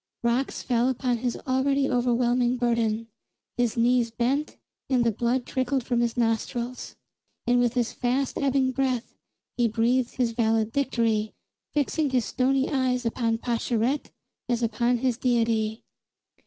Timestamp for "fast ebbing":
7.93-8.71